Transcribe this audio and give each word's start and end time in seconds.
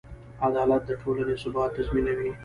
عدالت 0.45 0.81
د 0.85 0.91
ټولنې 1.01 1.35
ثبات 1.41 1.69
تضمینوي. 1.77 2.31